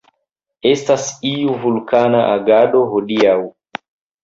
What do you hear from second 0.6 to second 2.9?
Estas iu vulkana agado